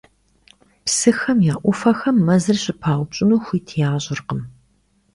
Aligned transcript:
Псыхэм 0.85 1.37
я 1.53 1.55
Ӏуфэхэм 1.61 2.17
мэзыр 2.25 2.57
щыпаупщӀыну 2.63 3.41
хуит 3.43 3.67
ящӀыркъым. 3.91 4.41